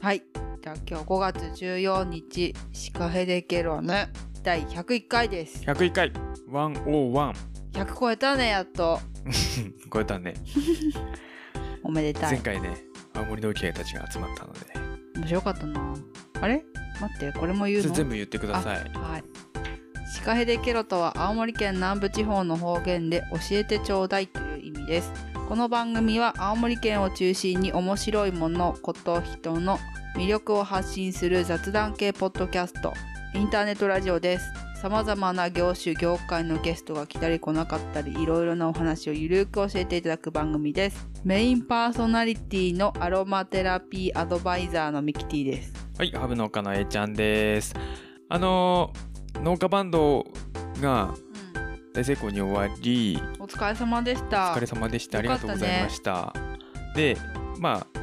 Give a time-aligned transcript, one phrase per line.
[0.00, 0.22] はい。
[0.62, 3.92] じゃあ今日5月14日、シカヘデケロヌ
[4.42, 5.62] 第101回です。
[5.64, 6.12] 101回
[6.50, 7.34] 101
[7.72, 8.98] 100超えたね、やっと。
[9.92, 10.34] 超えたね
[11.84, 12.32] おめでたい。
[12.32, 12.78] 前回ね
[13.14, 14.60] 青森の家たちが集まったので
[15.16, 15.94] 面白かったな。
[16.40, 16.64] あれ？
[17.00, 17.94] 待って、これも言うの？
[17.94, 19.24] 全部言ってくださいはい。
[20.14, 25.12] シカヘデケロとは青森県南部地方の方言で教えてちょうだいという意味です。
[25.50, 29.80] この番組は青森県を中心に面白いもの、こと、人の
[30.16, 32.92] 魅力を発信する雑談系ポッドキャスト、
[33.34, 34.44] インターネットラジオです。
[34.80, 41.08] 様々な業種、業界のゲストが来たり来なかったり、いろいろなお話をゆるく教えていただく番組です。
[41.24, 45.72] メインパーソナリティのアロマテラピーアドバイザーのミキティです。
[45.98, 47.74] はいハブ農家のえちゃんです
[48.28, 48.92] あの
[49.42, 50.24] 農家バンド
[50.80, 51.12] が
[51.92, 54.54] 大成功に終わりお疲れ様でしおた。
[54.54, 55.18] 疲れ様でした。
[55.18, 56.32] ありがとうございました。
[56.94, 57.16] で
[57.58, 57.98] まあ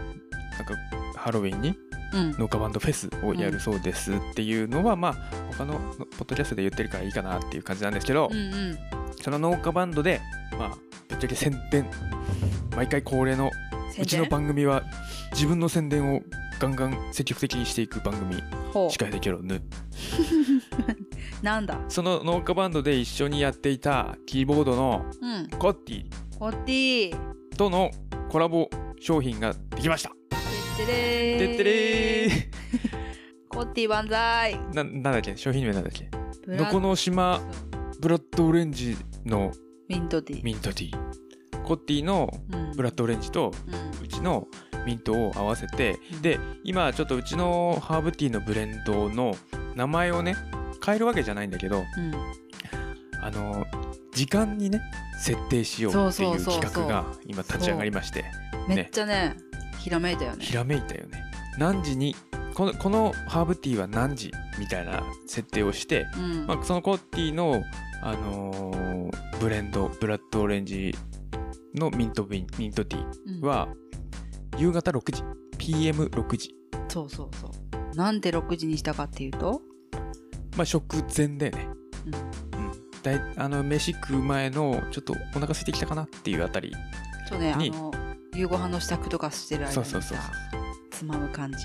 [0.58, 0.76] なんか
[1.16, 1.77] ハロウィンに
[2.13, 2.32] うん。
[2.38, 5.16] 農家バンドフェスをやるそうですっていうのは、まあ
[5.58, 8.77] 他のポッドキャストで言ってるからいいかなっていう感じなんですけど、うんうん。
[9.21, 10.22] その農家バンドで
[10.57, 10.77] まあ
[11.10, 11.85] ぶっちゃけ宣伝
[12.76, 13.51] 毎回恒例の
[13.99, 14.84] うちの番組は
[15.34, 16.22] 自分の宣伝を
[16.60, 18.41] ガンガン積極的にしていく番組
[18.90, 19.62] 司会できるぬ
[21.41, 21.80] なんだ？
[21.88, 25.48] その農家バンドで一緒にやっていたキーボードのうん。
[25.60, 26.05] コッティ
[26.40, 27.55] コッティー。
[27.55, 27.91] との
[28.29, 31.40] コラボ商品ができましたてってれー。
[31.40, 32.29] てってれー
[33.49, 34.55] コッティ万歳。
[34.74, 35.35] ななんだっけ？
[35.38, 36.10] 商品名なんだっけ？
[36.46, 37.40] ブラどこの島？
[37.99, 39.51] ブラッドオレンジの
[39.88, 40.44] ミントティー。
[40.44, 43.51] ミントティーコッティのうんブラッドオレンジと
[43.99, 44.05] うん。
[44.05, 44.48] うちの
[44.85, 49.35] ミントを合わせてで今ちょっとうちのハーブティーのブレンドの
[49.76, 50.35] 名前をね
[50.83, 52.13] 変えるわけじゃないんだけどうん。
[53.21, 53.65] あの
[54.13, 54.81] 時間にね
[55.20, 58.25] 設定しようってそいう企画が今立ち上がりまして
[58.67, 59.35] めっちゃね、
[59.79, 60.53] ひらめいたよねひ。
[60.53, 61.23] らめいたよね
[61.57, 62.15] 何時に
[62.53, 66.47] このこのハーブティーは何時みたいな設定をして、うん。
[66.47, 67.63] まあ、そのコッティの、
[68.01, 70.95] あのーブレンドブラッドオレンジ
[71.75, 73.67] のミントビンミントティうんーは
[74.57, 75.23] 夕方6時
[75.59, 76.55] PM6 時
[76.87, 77.51] そうそうそ
[77.93, 77.95] う。
[77.95, 79.61] なんで6時にしたかっていうと、
[80.57, 81.68] まあ食前だよね。
[82.06, 82.59] うん。
[82.59, 83.01] うん。
[83.03, 86.75] だいあの飯食う前のちょっとお腹空いてきたかなっていうあたり。
[87.29, 87.94] そうね、あにの、
[88.34, 90.17] 夕ご飯の支度とかしてる間にさ、そうそうそう
[90.90, 91.57] つまむ感じ。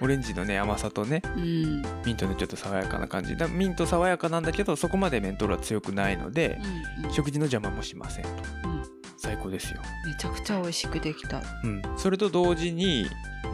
[0.00, 1.82] オレンジのね甘さとねうん。
[2.04, 3.36] ミントのちょっと爽やかな感じ。
[3.36, 6.60] だミント爽やかなんだけどそこまでメントールは強くないので、
[7.00, 7.12] うんうん。
[7.12, 8.30] 食事の邪魔もしませんと。
[8.64, 8.82] うん。
[9.16, 11.42] 最高ですよ、めちゃくちゃ美味しくできた。
[11.64, 13.06] うん、それと同時に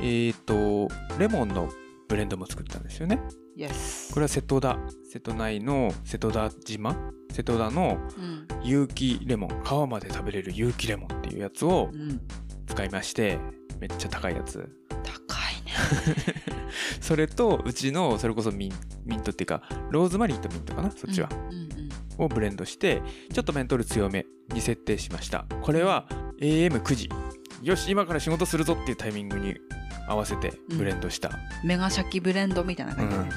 [0.03, 0.89] えっ、と
[1.19, 1.71] レモンの
[2.07, 3.19] ブレンドも作ったんですよね
[3.57, 4.13] イエス。
[4.13, 4.79] これは瀬戸田
[5.11, 6.97] 瀬戸内の瀬戸田島
[7.33, 8.47] 瀬戸田のうん。
[8.63, 12.21] 有機レモン皮まで食べれる有機レモンっていうやつをうん。
[12.67, 13.39] 使いまして
[13.79, 15.73] めっちゃ高いやつ高いね。
[17.01, 18.73] それとうちのそれこそミン
[19.05, 21.75] ミントっていうかローズマリーとミントかなそっちは、うんうん
[22.19, 26.07] をブレンドしてちょっとメントール強めに設定しましたこれは
[26.41, 27.09] AM9 時
[27.63, 29.57] よし今から仕事するぞっていうタイミングに
[30.07, 31.31] 合わせてブレンドした、
[31.63, 33.17] メガシャキブレンドみたいなうん感じ。
[33.17, 33.31] だね。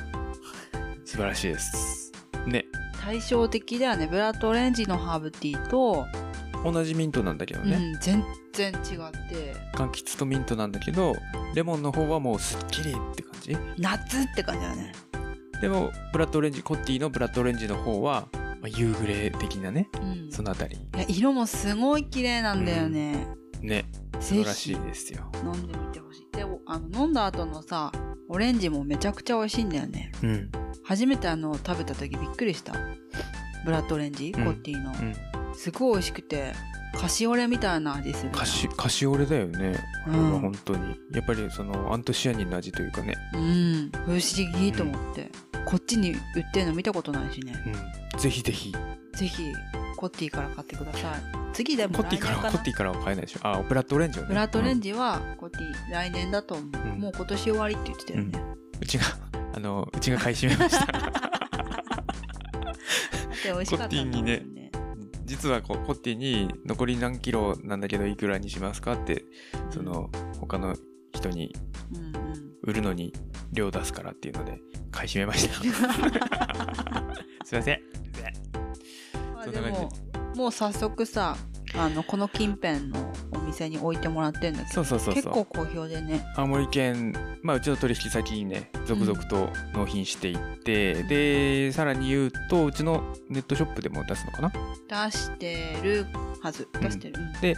[1.05, 2.11] 素晴らしいです。
[2.45, 2.66] ね。
[3.01, 4.07] 対照的だよね。
[4.07, 6.05] ブラッドオレンジのハーブティーと、
[6.63, 8.23] 同じミントなんだけどね、うん、全
[8.53, 11.16] 然違って、柑橘とミントなんだけど
[11.53, 13.57] レモンの方はもうすっきりって感じ。
[13.78, 14.94] 夏って感じだよね。
[15.61, 19.89] でもブラッドオレンジコッティのブラッドオレンジの方は、まあ、夕暮れ的なね。
[20.01, 20.31] うん。
[20.31, 20.75] そのあたり。
[20.75, 23.28] いや色もすごい綺麗なんだよね。
[23.61, 23.85] ね
[24.19, 26.35] 素晴らしいですよ飲んでみてほしい。
[26.35, 27.91] でも、あの、飲んだ後のさ、
[28.29, 30.11] オレンジもめちゃくちゃ美味しいんだよね。
[30.23, 30.51] うん
[30.83, 32.73] 初めてあの、食べた時びっくりした。
[33.66, 34.91] ブラッドオレンジ、うんコッティの。
[34.91, 35.16] うん
[35.53, 36.53] すごい美味しくて、
[36.95, 38.38] カシオレみたいな味するな。
[38.38, 43.91] カシカシオレだよねあんは本当に、やっぱりそのアントシアニンの味というかね、うん。
[44.05, 44.19] 不思
[44.59, 45.31] 議と思って。
[45.66, 47.53] こっちに売ってるの見たことないしね。
[48.13, 48.72] うん、ぜひぜひ
[49.13, 49.44] ぜひ、
[49.97, 51.22] コッティから買ってください。
[51.53, 53.40] 次でもコッティからコッティからは買えないでしょ？
[53.44, 54.28] あブラッドオレンジをね。
[54.30, 56.69] ブラッドオレンジ、ジは、コッティ来年だと思う。
[56.74, 57.00] うん。
[57.02, 58.32] もう今年終わりって言ってたよね。
[58.76, 58.82] うん。
[58.82, 59.05] うちが
[59.55, 60.85] あのうちが買い占めました。
[60.85, 60.94] で
[63.46, 64.72] 美味しかったんだもんコッティにね。
[65.26, 69.26] 実はこうコッティに残り何キロなんだけどいくらにしますかって
[69.72, 70.09] その
[70.40, 70.73] 他の
[71.14, 71.53] 人に
[72.64, 73.11] 売るのに
[73.52, 75.55] 量出すからっていうので買い占めました。
[77.43, 77.82] すいません。
[77.82, 78.47] ま
[79.52, 79.90] でも
[80.35, 80.47] も。
[80.47, 81.35] う早速さ
[81.76, 85.23] あのこの近辺のお店に置いてもらってんだけどそうそうそうそう。
[85.23, 86.26] 結構好評でね。
[86.35, 87.14] 青森県、
[87.44, 94.52] まあ、うちの取引先にね続々と納品していって、でさらに言うとうちのネットショップでも出すのかな？
[95.09, 96.05] 出してる
[96.41, 96.67] はず。
[96.79, 97.55] 出してる、うん。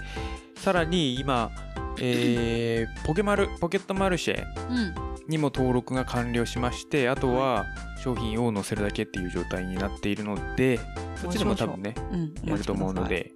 [0.56, 1.52] さらに今
[2.00, 7.66] えーポケマルポケットマルシェうんにも登録が完了しましてあとは
[8.04, 10.80] 商品を載せるだけっていう状態になっているので
[11.16, 13.32] そっちでも多分ねうんやると思うので。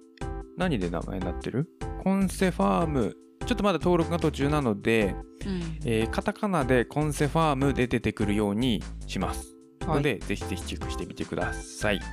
[0.56, 1.68] 何で名前になってる？
[2.02, 3.16] コンセファーム。
[3.44, 5.14] ちょっとまだ登録が途中なので、
[5.44, 5.78] うん。
[5.84, 9.54] えーカタカナでコンセファームで出てくるようにします。
[9.86, 9.96] はい。
[9.96, 11.98] ので、ぜひぜひチェックしてみてください。
[11.98, 12.04] は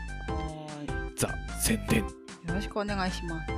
[1.15, 1.29] ザ
[1.61, 1.99] 宣伝。
[1.99, 2.07] よ
[2.55, 3.51] ろしくお願いします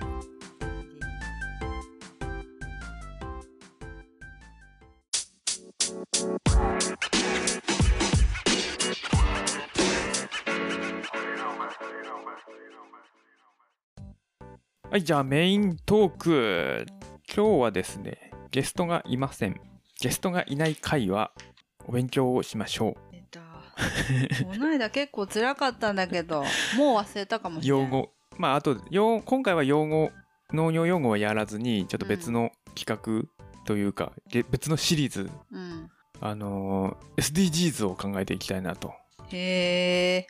[14.90, 16.86] はいじゃあメイントーク。
[17.26, 19.60] 今日はですねゲストがいません。
[20.00, 21.32] ゲストがいない回は
[21.86, 23.40] お勉強をしましょ出た
[24.46, 26.42] この間結構辛かったんだけど
[26.78, 28.12] もう忘れたかもうしれない用語。
[28.38, 30.10] まああと用今回は用語
[30.54, 33.28] 農業用語はやらずにちょっと別の企画
[33.66, 35.90] というか、げ別のシリーズうん
[36.24, 38.94] あのー SDGs を考えていきたいなと。
[39.28, 40.26] へえ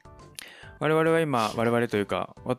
[0.80, 2.58] 我々は今我々というかわ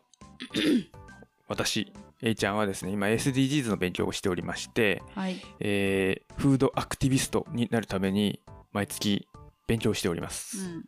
[1.49, 1.91] 私
[2.21, 5.41] A ちゃんはですね今 SDGs の勉強をしておりまして、はい。
[5.59, 8.39] えーフードアクティビストになるために
[8.71, 9.27] 毎月
[9.67, 10.85] 勉強しております、うん。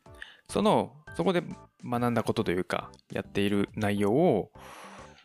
[0.47, 1.43] そのそこで
[1.83, 4.51] 学んだことというかやっている内容を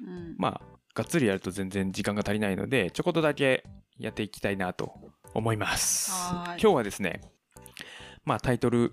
[0.04, 0.34] うん。
[0.38, 0.60] まあ
[0.92, 3.62] がっつりやると全然時間が足りないのでちょこっとだけ
[4.00, 4.92] やっていきたいなと
[5.34, 6.12] 思います。
[6.46, 7.20] 今日はですね
[8.24, 8.92] まあタイトル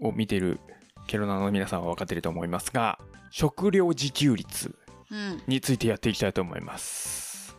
[0.00, 0.60] を見ている
[1.06, 2.98] ケロナの皆さんは分かっていると思いますが
[3.30, 4.74] 食料自給率
[5.10, 5.42] うん。
[5.46, 7.56] についてやっていきたいと思います。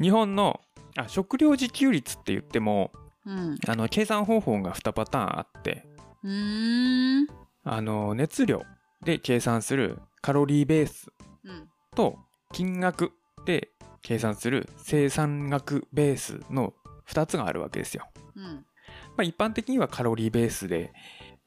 [0.00, 0.60] 日本の
[0.96, 2.92] あ食料自給率って言っても
[3.26, 3.58] うん。
[3.66, 5.86] あの計算方法が2パターンあって
[7.64, 8.62] あの熱量
[9.04, 11.08] で計算するカロリーベース
[11.44, 11.68] うん。
[11.94, 12.18] と
[12.52, 13.12] 金額
[13.44, 13.70] で
[14.02, 16.74] 計算する生産額ベースの
[17.08, 18.08] 2つがあるわけですよ。
[18.36, 18.44] うん。
[18.44, 18.62] ま
[19.18, 20.92] あ、一般的にはカロリーベースで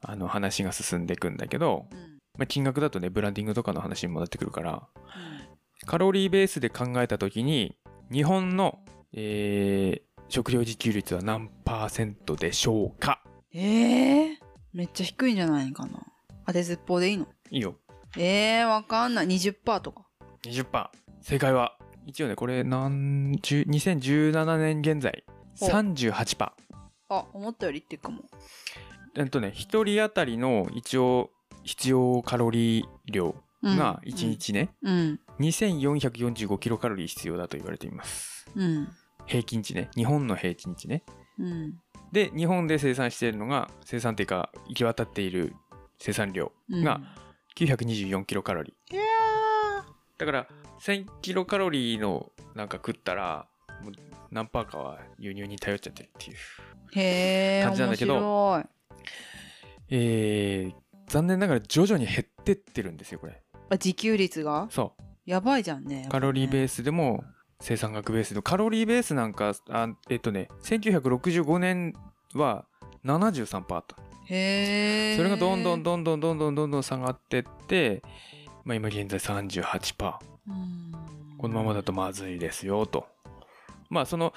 [0.02, 1.98] あの話が進んでいくんだけど、うん。
[2.38, 4.86] まあ、金額だとねブランディングとかの話にもなってくるから
[5.86, 7.78] カロリーベースで考えた時に
[8.12, 8.78] 日本の、
[9.12, 13.22] えー食料自給率は何パーセントでしょうか？
[13.54, 14.38] ええ
[14.72, 16.00] めっちゃ低いんじゃないかな。
[16.48, 17.28] 当てずっぽうでいいの？
[17.52, 17.76] いいよ。
[18.16, 19.28] ええわかんない。
[19.28, 20.04] 20%とか。
[20.42, 20.88] 20%
[21.20, 25.22] 正解は一応ねこれ何十2017年現在
[25.60, 26.50] 38%
[27.08, 28.22] あ思ったよりっていうかも
[29.16, 29.52] えっとね1
[29.84, 31.30] 人当たりの一応
[31.62, 33.76] 必要カロリー量うん。
[33.76, 35.20] が1日ね、うん。
[35.40, 38.46] 2445キロカロリー必要だと言われています。
[38.54, 38.88] うん。
[39.26, 39.90] 平均値ね。
[39.96, 41.02] 日本の平均値ね。
[41.38, 41.74] うん。
[42.12, 45.54] で日本で生産しているのが生産っていうか行き渡っている
[45.98, 46.84] 生産量うん。
[46.84, 47.00] が
[47.56, 48.96] 924キロカロリー。
[50.18, 50.46] だから
[50.80, 53.46] 1000キロカロリーのなんか食ったら
[53.86, 53.94] もう
[54.32, 58.62] 何パーかは輸入に頼っちゃってるっていう感じなんだけど
[59.88, 60.74] えー、
[61.06, 63.40] 残念ながら徐々に減ってってるんですよこれ。
[63.70, 64.66] あ自給率が？
[64.70, 64.94] そ
[65.24, 67.24] やばいじゃんねうカロリーベーースでも
[67.60, 71.94] 生産額ベースでもカロリーベースなんかあえっとね1965年
[72.34, 72.64] は
[73.04, 73.96] 73%あった
[74.26, 78.02] へえそれがどんどんどんどんどんどんどんどん下がってって、
[78.64, 80.14] まあ、今現在38%
[80.48, 80.92] うん。
[81.38, 83.06] このままだとまずいですよと
[83.90, 84.32] まあその、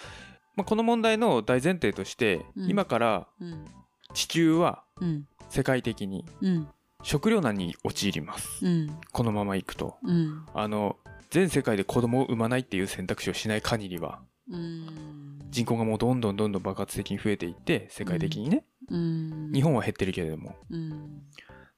[0.56, 2.70] まあ、この問題の大前提として、うん。
[2.70, 3.66] 今からうん。
[4.14, 5.28] 地球はうん。
[5.50, 6.68] 世界的にうん。
[7.02, 8.66] 食糧難に陥ります。
[8.66, 9.00] うん。
[9.12, 9.98] このままいくと。
[10.04, 10.46] うん。
[10.54, 10.98] あの
[11.30, 15.40] 全世界で子供を産まないっていう選択肢をしない限りはうん。
[15.50, 19.52] 人口がもうどんどんどんどん爆発的に増えていって世界的にね、うん。
[19.54, 20.56] 日本は減ってるけれども。
[20.70, 21.22] うん。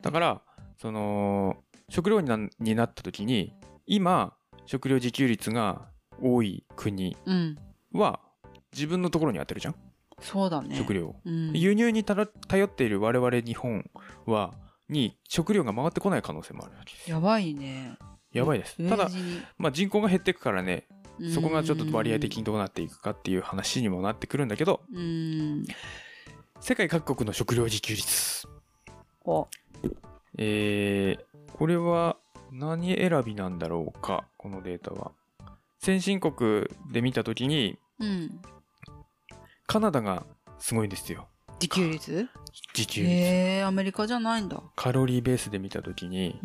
[0.02, 0.42] だから
[0.78, 1.58] その
[1.90, 3.54] 食料になになった時に
[3.86, 4.34] 今
[4.66, 7.58] 食料自給率が多い国うん。
[7.94, 8.20] は
[8.74, 9.76] 自分のところに当てるじゃん、
[10.22, 10.76] そうだね。
[10.76, 11.16] 食料を。
[11.26, 11.52] うん。
[11.54, 13.90] 輸入に頼っている我々日本
[14.26, 14.54] は
[14.90, 17.10] に食料が回ってこない可能性もあるわけです。
[17.12, 17.98] やばいね。
[18.32, 18.78] やばいです。
[18.90, 19.10] ただ、
[19.58, 20.88] まあ、人口が減っていくからね
[21.34, 25.66] そこがちょっと割合的にどうなっていくかっていう話にもなってくるんだけどうん。
[26.62, 28.48] 世界各国の食料自給率。
[29.26, 29.48] お。
[30.38, 32.18] えーこれは
[32.52, 35.12] 何選びなんだろうかこのデータは
[35.84, 38.40] 先進国で見た時にうん。
[39.66, 40.26] カナダが
[40.60, 41.28] すごいんですよ。
[41.60, 42.28] 自給率？
[42.76, 43.12] 自給率。
[43.14, 44.62] へえアメリカじゃないんだ。
[44.76, 46.40] カロリーベースで見た時に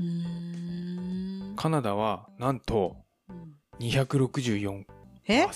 [1.56, 2.96] カナダはなんと
[3.28, 3.56] うん。
[3.80, 4.84] 264%
[5.28, 5.46] え？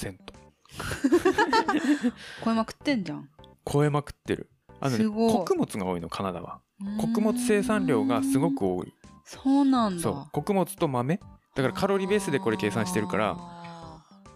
[2.44, 3.30] 超えまくってんじゃん。
[3.70, 4.50] 超えまくってる。
[4.80, 5.32] あのねすごい。
[5.32, 6.60] 穀物が多いのカナダは。
[7.00, 8.92] 穀物生産量がすごく多い。
[9.24, 10.02] そうなんだ。
[10.02, 10.26] そう。
[10.32, 11.16] 穀物と豆？
[11.54, 13.59] だからカロリーベースでこれ計算してるからあ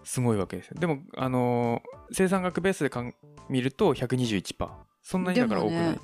[0.05, 0.77] すごいわけですよ。
[0.79, 3.15] でもあのー生産額ベースでかん
[3.49, 4.69] 見ると121%
[5.03, 5.99] そんなにだから多くない、ね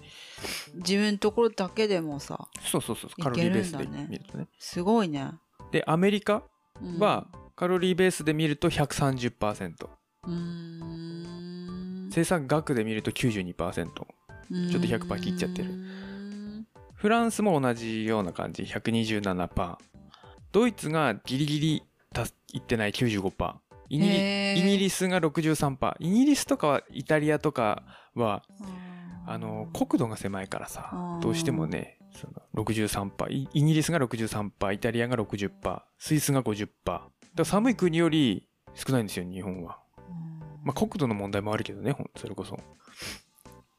[0.75, 4.47] 自分のところだけでもさそうそうそうカロリーベースで見るとね。
[4.59, 5.33] すごいね、
[5.71, 6.43] でアメリカ
[6.81, 6.99] うん。
[6.99, 7.27] は
[7.57, 9.89] カロリーベースで見ると130%
[10.25, 12.09] うーん。
[12.11, 15.69] 生産額で見ると92%ちょっと100%切っちゃってる。
[16.95, 18.63] フランスも同じような感じ。
[18.63, 19.77] 127%
[20.53, 23.55] ドイツがギリギリたいってない95%
[23.91, 27.83] イギリイギリスが63%イギリスとかはイタリアとか
[28.15, 28.43] は
[29.27, 39.79] あの国土が狭いからさうんどうしてもねその63%イイギリスが63%イタリアが60%スイスが50%だから寒い国より少ないんですよ日本は。
[40.63, 42.59] まあ国土の問題もあるけどねそれこそ。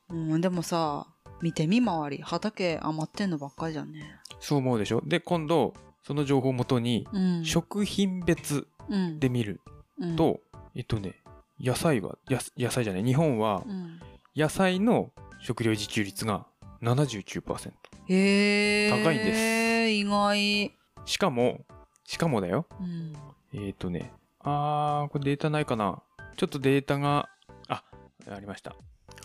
[0.09, 1.07] うん、うんでもさ
[1.41, 4.19] 見て見回り畑余ってんのばっかりじゃんね。
[4.39, 5.01] そう思うでしょ？
[5.05, 7.45] で今度その情報をもとにうん。
[7.45, 9.19] 食品別うん。
[9.19, 9.61] で見る
[10.01, 10.15] うん。
[10.15, 10.41] と、
[10.75, 11.15] えっとね
[11.59, 13.99] 野菜はや野菜じゃない日本はうん。
[14.35, 16.45] 野菜の食料自給率が
[16.81, 17.71] 79%
[18.09, 19.89] へえ高いんです。
[19.89, 20.71] 意外。
[21.05, 21.61] しかも
[22.05, 22.65] しかもだよ。
[22.79, 23.13] うん。
[23.53, 26.01] えっ、とねあーこれデータないかな。
[26.37, 27.29] ちょっとデータが
[27.67, 27.83] あ
[28.29, 28.75] ありました。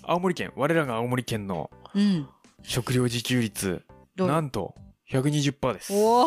[0.02, 2.28] 青森県我らが青森県のうん。
[2.62, 3.84] 食料自給率
[4.16, 4.28] どう？
[4.28, 4.74] なんと
[5.10, 5.92] 120%です。
[5.94, 6.26] おお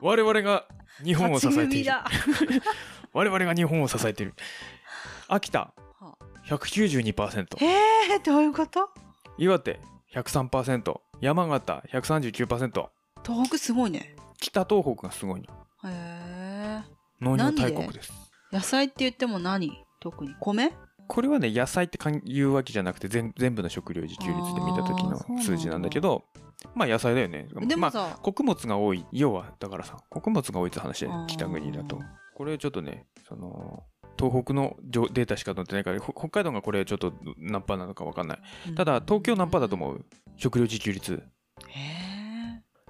[0.00, 0.66] 我々が
[1.04, 1.84] 日本を支えている。
[1.86, 2.04] だ
[3.12, 4.34] 我々が日本を支えている。
[5.28, 6.16] 秋田は
[6.46, 7.66] 192%へ
[8.14, 8.88] えどういうこと？
[9.38, 9.80] 岩手
[10.14, 12.86] 103%山形139%
[13.24, 14.16] 東北すごいね。
[14.40, 15.46] 北東北がすごいの。
[15.88, 16.82] へえ。
[17.20, 18.12] 農業大国です。
[18.52, 19.72] 野菜って言っても何？
[20.00, 20.34] 特に。
[20.40, 20.72] 米？
[21.08, 26.24] これはね野菜ってかん言うわけじゃなくて全全部の食料自給率で見た時の数字なんだけど
[26.74, 27.48] まあ野菜だよね。
[27.52, 29.04] まあでもさ、穀物が多い。
[29.12, 32.00] 要はだからさ穀物が多いって話であー北国だと
[32.34, 33.84] これちょっとねその
[34.18, 38.74] 東北のデータしか載ってないからほ北海道がこれちょっと何パーなのか分かんない。
[38.74, 40.04] ただ東京何パーだと思う。
[40.36, 41.22] 食料自給率。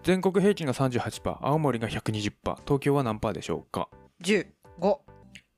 [0.02, 2.32] 全国平均が38%青森が120%
[2.64, 3.88] 東京は何パーでしょうか
[4.22, 4.42] ？15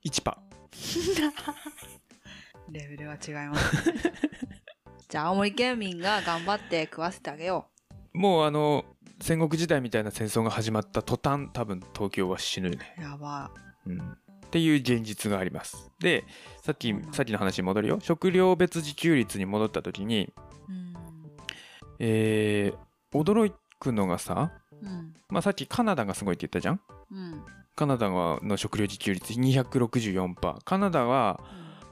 [0.05, 0.39] 1%パ
[2.71, 3.91] レベルは違います。
[3.91, 4.01] ね
[5.09, 8.85] じゃあ青森県民が頑張って食わせてあげよーもうあの
[9.21, 12.79] 戦国時代みたいな戦争が始まった途端多分東京は死ぬね。
[12.99, 13.51] うやば
[13.87, 13.99] うん。
[14.01, 15.91] っていう現実があります。
[15.99, 16.25] で
[16.63, 17.99] さっきさっきの話に戻るよ。
[18.01, 20.33] 食料別自給率に戻った時に
[20.69, 20.95] うん。
[21.99, 22.79] えー
[23.17, 24.51] 驚くのがさ、
[24.83, 25.15] うん。
[25.29, 26.81] まあ、さっきカナダがすごいって言ったじゃん？
[27.11, 27.43] うん。
[27.77, 31.41] カナダはの食料自給率264%カナダは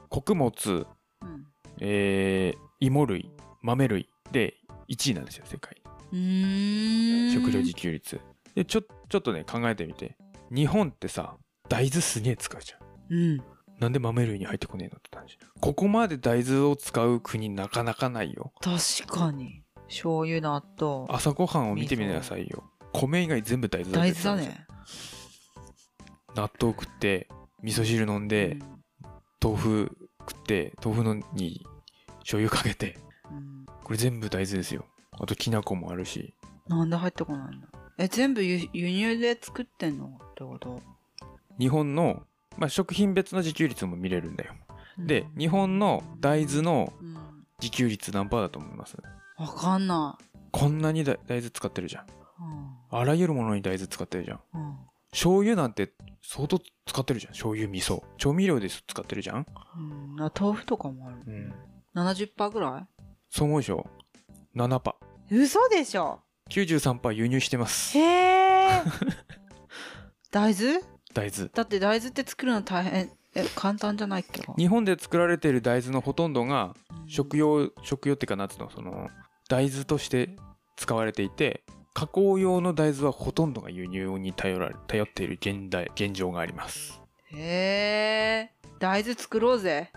[0.09, 0.85] 穀物、
[1.21, 1.47] うん。
[1.79, 3.31] えー芋類
[3.61, 4.55] 豆類で
[4.89, 5.81] 1位なんですよ世界。
[6.11, 8.19] 食料自給率。
[8.55, 10.17] でちょちょっとね考えてみて。
[10.53, 11.37] 日本ってさ
[11.73, 13.17] 大豆すげえ使うじゃん。
[13.17, 13.43] うん。
[13.79, 18.53] なんで豆類に入ってこねえのって話ここまで大豆を使う国なかなかないよ。
[18.61, 19.63] 確かに。
[19.87, 21.07] 醤油納豆。
[21.09, 22.63] 朝ごはんを見てみなさいよ。
[22.91, 24.67] 米以外全部大豆だ大豆だね。
[26.35, 27.27] 納豆食って
[27.63, 28.59] 味噌汁飲んで、
[29.43, 29.97] 豆腐
[30.29, 31.65] 食って豆腐のに
[32.19, 32.99] 醤油かけて。
[33.31, 33.65] うん。
[33.83, 34.85] これ全部大豆ですよ。
[35.19, 36.35] あときな粉もあるし。
[36.67, 40.92] なんで入ってこないんだえ全部輸輸入で作ってんのってこと？
[41.59, 42.23] 日本の、
[42.57, 44.53] まあ、食品別の自給率も見れるんだよ。
[44.97, 47.17] で日本の大豆のうん。
[47.61, 48.97] 自給率何パーだと思います？
[49.37, 50.17] わかんな
[50.51, 52.03] こんなにだ大豆使ってるじゃん。
[52.03, 52.07] い
[52.91, 54.39] あらゆるものに大豆使ってるじゃん。
[54.53, 54.61] うん。
[54.61, 54.77] うん
[55.11, 55.93] 醤油なんて
[56.23, 57.33] 相当使ってるじゃん。
[57.33, 58.01] 醤油味噌。
[58.17, 59.45] 調味料で使ってるじゃん。
[59.77, 60.21] うん。
[60.21, 61.17] あ豆腐とかもある。
[61.27, 61.53] うん。
[61.95, 62.87] 70%ぐら
[63.29, 63.85] そう思うでしょ
[64.55, 64.95] ？7パ。
[65.31, 66.19] い嘘でしょ
[66.49, 67.95] ？93パー輸入してます。
[67.97, 68.81] へえ
[70.31, 70.79] 大豆？
[71.13, 71.49] 大豆。
[71.53, 76.75] だって大豆って作るの大変え簡単じゃないっけ日本で作られている大豆のほとんどが
[77.07, 78.69] 食用食用っていうかなんつうの？
[78.69, 79.09] その
[79.49, 80.29] 大豆として
[80.75, 87.01] 使われていて加工用の大豆はほとんどが輸入に頼られ頼っている現代現状があります。
[87.31, 89.91] へえ大豆作ろうぜ。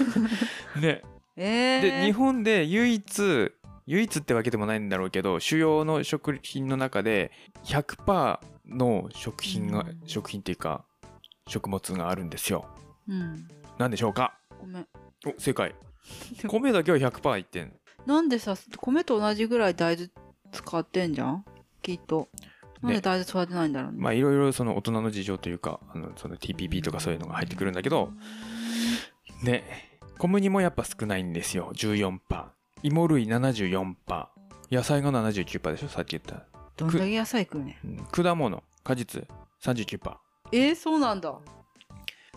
[0.80, 1.02] ね。
[1.36, 3.52] えで日本で唯一
[3.86, 7.30] 唯一ってわけでもないんだろうけど主要の食品の中で
[7.64, 10.00] 100%の食品が、うん。
[10.06, 10.84] 食品っていうか
[11.48, 12.66] 食物があるんですよ。
[13.08, 13.48] うん。
[13.78, 14.38] 何でしょうか？
[14.60, 14.86] ごめん
[15.26, 15.74] お正解。
[16.48, 17.72] 米だけは100%いってん。
[18.06, 20.08] なんでさ米と同じぐらい大豆
[20.52, 21.44] 使ってんじゃん？
[21.82, 22.28] きっと。
[22.80, 23.98] なんで大豆育てないんだろうね。
[24.00, 28.12] まあいろいろその大人の事情というかあのその TPP とかそういうのが入ってくるんだけど
[29.42, 29.64] ね。
[30.18, 31.70] 小麦もやっぱ少ないんですよ。
[31.74, 32.18] 14%
[32.82, 33.94] 芋類74%
[34.70, 35.88] 野菜が79%でしょ？
[35.88, 36.44] さっき言った、
[36.78, 39.26] どんだけ野菜食うねうん果物果実
[39.62, 40.16] 39%
[40.52, 41.38] えー、そうなんだ。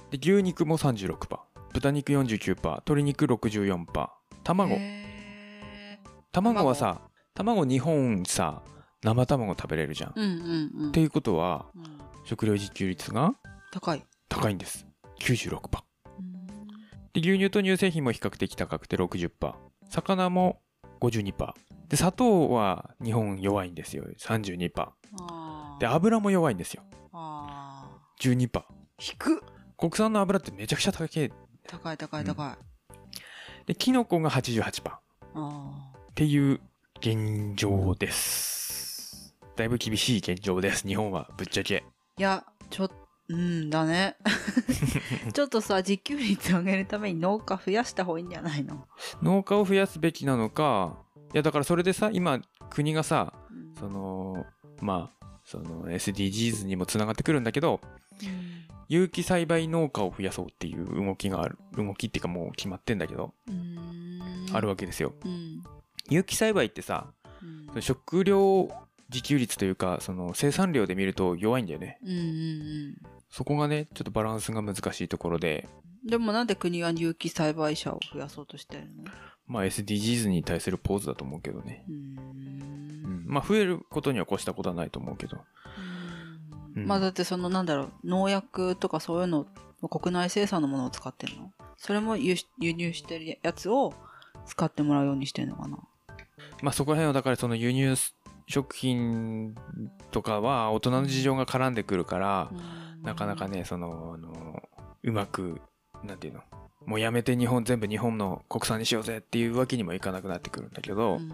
[0.10, 1.40] で牛肉も36%
[1.74, 4.10] 豚肉49%鶏肉64%
[4.44, 4.74] 卵。
[4.74, 6.10] へー。
[6.32, 7.02] 卵はさ
[7.34, 7.66] 卵。
[7.66, 8.62] 日本さ
[9.04, 10.90] 生卵食べれるじゃん、うんうんうん。
[10.90, 11.84] っていうことはうん。
[12.26, 13.34] 食料自給率が
[13.72, 14.04] 高い。
[14.28, 14.86] 高いんです。
[15.20, 15.60] 96%
[16.20, 16.48] うん。
[17.14, 19.54] で牛乳と乳製品も比較的高くて60%
[19.90, 20.60] 魚も
[21.00, 21.54] 52%
[21.92, 24.06] で砂糖は日本弱いんですよ。
[24.18, 24.72] 32%
[25.20, 25.82] あー。
[25.82, 26.84] で油も弱いんですよ。
[27.12, 27.86] あ
[28.22, 28.64] 12%ー。
[28.98, 29.40] 低っ
[29.78, 31.10] 国産の油ってめちゃくちゃ高い。
[31.68, 32.96] 高い高い高い、
[33.66, 35.02] でキノコが88%っ
[35.34, 36.62] あていう
[37.00, 39.36] 現状です。
[39.58, 40.88] だいぶ厳しい現状です。
[40.88, 41.84] 日本はぶっちゃけ。
[42.18, 42.92] ーいやちょっ
[43.28, 44.16] うんだね。
[45.34, 48.88] ちょっとさ自給率上げるために農家増やした方がいいんじゃないの、
[49.22, 50.98] 農家を増やすべきなのか
[51.34, 53.76] いやだからそれでさ今国がさうん。
[53.80, 54.46] その
[54.82, 57.82] まあその SDGs にもつながってくるんだけど
[58.88, 64.20] 有機栽培農家を増やそうっていう動きがある動きっていうかもう決まってんだけど、うん。
[64.54, 65.14] あるわけですよ。
[65.24, 65.64] うん。
[66.10, 67.08] 有機栽培ってさ
[67.74, 67.82] うん。
[67.82, 68.70] 食料
[69.10, 71.98] 自給率というかその生産量で見ると弱いんだよね。
[72.04, 72.96] うんうん
[73.30, 75.68] そこがねちょっとバランスが難しいところで。
[75.76, 79.04] うんでもなんで国は有機栽培者を増やそうとしてるの？
[79.52, 81.98] まあ SDGs に対するポーズだと思うけどね、ううん。
[81.98, 85.40] ん、まあ増えることには越したことはないと思うけど。
[86.78, 86.88] うん。
[86.88, 89.46] まあだってそのなんだろう農薬とかそういうの
[89.90, 91.52] 国内生産のものを使ってるの？
[91.76, 93.94] それも輸入してるやつを
[94.46, 95.80] 使ってもらうようにしてるのかな？
[96.62, 97.96] まあそこら辺はだからその輸入
[98.48, 99.54] 食品
[100.12, 102.52] とかは大人の事情が絡んでくるから、
[103.04, 104.64] なかなかねそのあの
[105.04, 105.60] うまく
[106.04, 106.42] なんていうの？
[106.86, 111.32] もうやめて日本全部日本の国産にしようぜっていうわけにもいかなくなってくるんだけど、うん。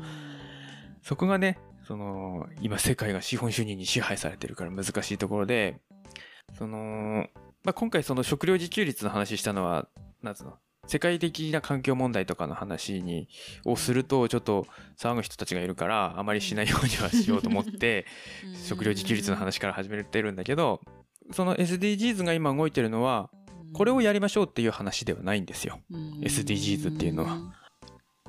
[1.08, 5.80] そこがねその今世界が資本主義に支配されてるから難しいところで
[6.58, 7.28] その、
[7.64, 9.88] まあ、今回その食料自給率の話したのは
[10.22, 13.30] なんつうの世界的な環境問題とかの話に
[13.64, 18.06] をするとちょっと騒ぐ人たちがいるからあまりしないようにはしようと思って
[18.66, 20.82] 食料自給率の話から始めてるんだけど
[21.32, 23.30] その SDGs が今動いてるのは
[23.74, 25.80] これをやりましょうっていう話ではないんですよ。
[25.92, 26.20] うん。
[26.22, 27.38] SDGs っていうのは。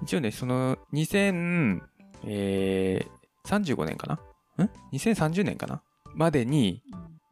[0.02, 1.80] 一応ねその2035
[3.84, 4.06] 年か
[4.58, 4.64] な？
[4.64, 5.82] ん？2030年かな？
[6.14, 6.82] までに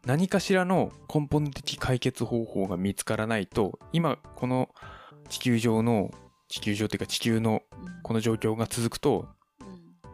[0.05, 4.69] 何かしらの根本的解決方法が見つからないと今この
[5.29, 6.11] 地球上の
[6.49, 7.63] 地球上っていうか地球の
[8.03, 9.27] この状況が続くと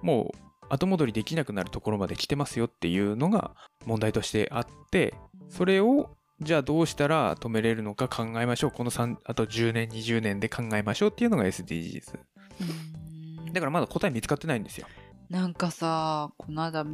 [0.02, 0.36] もう
[0.70, 3.50] 後戻りできなくなるところまで来てますよっていうのが
[3.84, 5.12] 問題としてあって
[5.50, 6.10] それを
[6.42, 8.70] じゃあどうしたら止めれるのか考えましょう。
[8.70, 12.18] この3あと10年20年で考えましょうっていうのが SDGs
[12.60, 13.52] うん。
[13.52, 14.86] だからまだ答え見つかってないんですよ。
[15.28, 16.84] なんかさこの間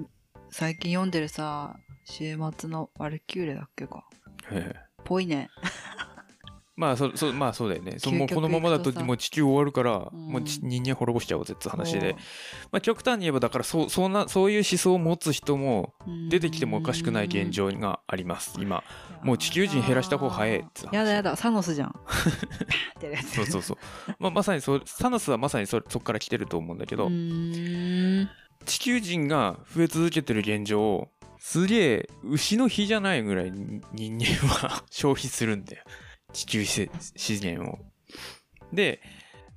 [0.50, 4.04] 最近読んでるさ週末のワルキューレだっけか。
[4.50, 4.88] ええ。
[5.04, 5.48] ぽいね。
[6.76, 7.98] まあそそまあそうだよね。
[8.00, 10.28] そもう究極このままだともう地球終わるから、うん。
[10.28, 12.14] もうち人間滅ぼしちゃおうぜって話で。
[12.70, 15.94] まあ、極端に言えばだからそうそんなそういう思想を持つ人も
[16.30, 18.84] 出てきてもおかしくない現状があります今
[19.22, 21.94] もう地球人減らした方早いっつう話やだやだサノスじゃん。
[23.34, 23.76] そうそうそう、
[24.18, 27.08] まあ、まさにそうサノスはまさにそそこから来てると思うんだけど、
[28.64, 35.84] 地球人が増え続けてる現状すげえ牛の日じゃないぐらいに人間は消費するんだよ。
[36.32, 37.78] 地球せ資源を。
[38.72, 39.00] で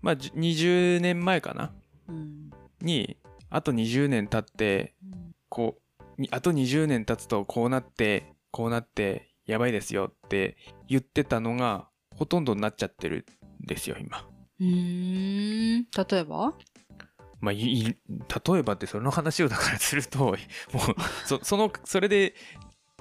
[0.02, 1.74] まあじ20年前かな？
[2.08, 2.50] うん。
[2.82, 3.18] に
[3.50, 4.96] あと20年経って
[5.50, 5.78] こ
[6.18, 13.26] うにあと20年経つとこうなってこうなってやばいですよって言ってたのがほとんどになっちゃってる
[13.64, 14.26] んですよ今。
[14.60, 15.86] うーん。
[16.10, 16.54] 例えば？
[17.40, 17.96] まあ、いい例
[18.60, 20.38] えばってその話をだからするともう
[21.26, 22.36] そ そのそれで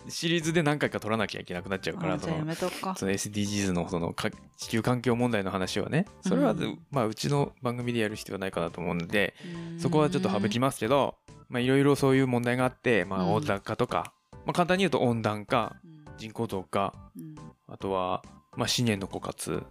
[0.08, 6.06] シリーズで何回か取らなきゃいけなくなっちゃうからそのその SDGs のそのか地球環境問題の話はね。
[6.22, 6.80] それは、うん。
[6.90, 9.34] まあうちの番組でやる必要はないかなと思うので
[9.78, 11.16] そこはちょっと省きますけど
[11.50, 13.32] まあいろいろそういう問題があって、まあ、うん。
[13.34, 14.14] 温暖化とか、
[14.46, 15.76] まあ、簡単に言うと温暖化。
[15.84, 15.89] うん
[16.20, 17.34] 人口増加うん。
[17.66, 18.22] あとは、
[18.54, 19.62] まあ、資源の枯渇。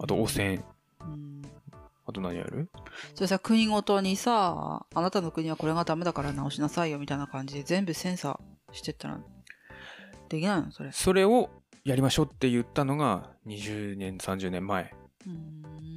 [0.00, 0.64] あと汚染。
[1.00, 1.42] うん。
[2.06, 2.68] あと何やる？
[3.14, 9.20] それさ国ごとにさあなたの国はこれがダメだから直しなさいよみたいな感じで全部センサーしてったら
[10.28, 10.72] できないの？
[10.72, 10.90] それ。
[10.92, 11.50] それを
[11.84, 14.94] やりましょうって言ったのが20年30年前。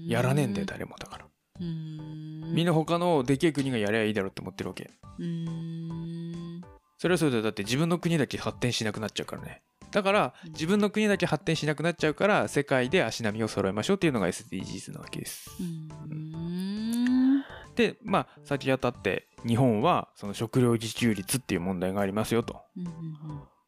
[0.07, 1.25] やらねえんだよ誰もだから。
[1.59, 2.53] うーん。
[2.53, 4.91] みんな他のでけえ国がやりゃいいだろうって思ってるわけ。
[5.19, 6.61] うーん。
[6.97, 9.63] それはそれでだって自分の国だけ発展しなくなっちゃうからね
[9.95, 10.51] だからうん。
[10.51, 15.49] 自分の国だけ発展しなくなっちゃうから世界で足並みを揃えましょうっていうのが SDGs なわけです。
[17.75, 22.61] でまあ先当たって日本はその食料自給率っていう問題がありますよと。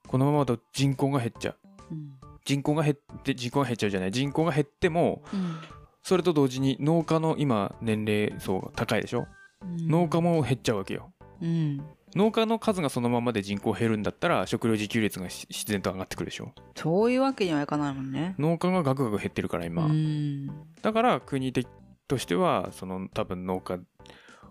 [0.05, 1.57] このままだと人口が減っちゃう。
[1.91, 2.19] うん。
[2.43, 4.11] 人口が減って人口が減っちゃうじゃない。
[4.11, 5.55] 人口が減ってもうん。
[6.03, 9.27] それと同時に農家の今年齢層が高いでしょ、
[9.61, 9.87] うん。
[9.87, 11.13] 農家も減っちゃうわけよ。
[11.41, 16.53] うん農家の数がそのままで人口減るんだったら食料自給率がし自然と上がってくるでしょ。
[16.75, 18.35] そういうわけにはいかないもんね。
[18.39, 20.47] 農家がガクガク減ってるから今、うん。
[20.81, 21.67] だから国的
[22.07, 23.79] としてはその多分農家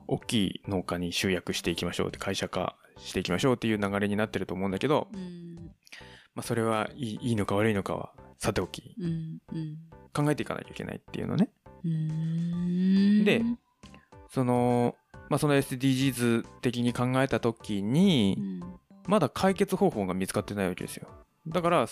[0.07, 5.57] 大きい農家に集約していきましょうって会社化していきましょうっていう流れになってると思うんだけど、うん。
[6.35, 9.77] まあ、それはいいのか悪いのかはさておきうんうん。
[10.13, 11.49] 考えていかなきゃいけないっていうのね。
[11.85, 13.25] うん。
[13.25, 13.43] で
[14.29, 14.95] その,、
[15.29, 18.61] まあ、その SDGs 的に考えた時にうん。
[19.07, 21.09] まだ解決方法が見つかってないわけですよ。
[21.47, 21.87] だから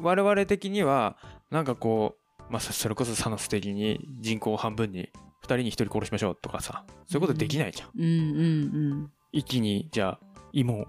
[0.00, 1.16] 我々的には
[1.50, 2.16] なんかこ
[2.48, 5.10] う、まあ、そそれこそサノス的に人口を半分に
[5.42, 8.12] 2人に1人殺しましょうとかさそういうことできないじゃん、うんう
[8.94, 9.10] ん。
[9.32, 10.86] 一気にじゃあ芋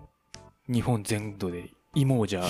[0.68, 2.48] 日本全土で芋をじゃあ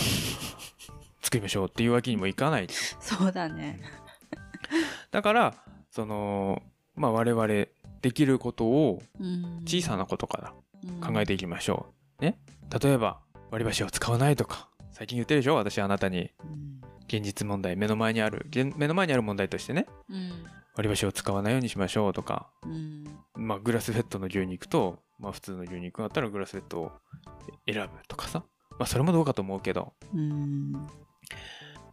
[1.22, 3.02] 作りましょうっていうわけにもいかないじゃん。
[3.02, 3.82] そうだね。
[5.12, 5.56] だから
[5.92, 6.62] その
[6.96, 7.68] まあ我々
[8.08, 9.64] できることをうん。
[9.66, 10.54] 小さなことから
[10.86, 11.14] うん。
[11.14, 11.88] 考えていきましょ
[12.20, 12.24] う。
[12.24, 12.40] ね。
[12.82, 13.20] 例えば
[13.52, 14.70] 割り箸を使わないとか。
[14.92, 15.56] 最近言ってるでしょ？
[15.56, 16.30] 私あなたに。
[16.44, 16.82] うん。
[17.08, 19.86] 現実問題目の前にある現目の前にある問題としてね。
[20.10, 20.32] うん。
[20.76, 22.50] 割り箸を使わないようにしましょうとか。
[22.64, 23.04] うん。
[23.36, 26.92] まあグラスフェットの牛肉とまあ普通の牛肉があったらグラスフェットを
[27.66, 28.44] 選ぶとかさ。
[28.72, 29.94] まあそれもどうかと思うけど。
[30.14, 30.72] うん。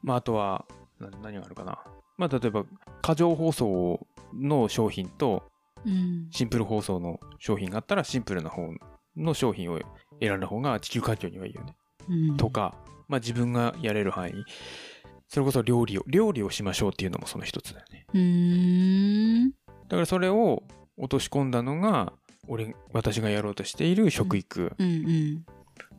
[0.02, 0.66] まああとは
[1.00, 1.78] な何があるかな。
[2.16, 2.64] まあ例えば
[3.02, 5.44] 過剰包装の商品と
[5.86, 8.68] うんシンプル包装の商品があったらシンプルな方
[9.16, 9.80] の商品を
[10.20, 11.76] 選んだ方が地球環境にはいいよね。
[12.08, 12.74] うんとか、
[13.08, 14.32] まあ自分がやれる範囲。
[15.28, 18.06] それこそ料理を、料理をしましょうっていうのもその一つだよね。
[18.14, 19.56] うんだ
[19.90, 20.62] からそれを
[20.96, 22.12] 落とし込んだのが、
[22.46, 24.72] 俺、私がやろうとしている食育。
[24.78, 25.46] うんうん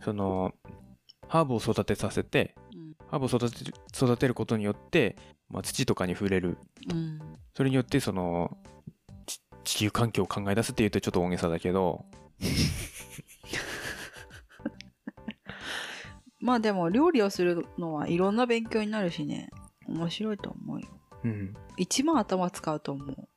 [0.02, 0.54] その、
[1.28, 2.54] ハーブを育てさせて、
[3.08, 5.16] ハーブを育てる育てることによって、
[5.50, 6.58] まあ、土とかに触れる。
[6.92, 7.20] うん
[7.56, 8.75] それによってその、ち
[9.66, 12.06] 地球環境を考え出すっていうとちょっと大げさだけど、
[16.40, 19.50] まあでも料理をするのはいろんな勉強になるしね
[19.88, 20.88] 面白いと思うよ
[21.24, 21.56] うん。
[21.78, 23.28] 一番頭使うと思う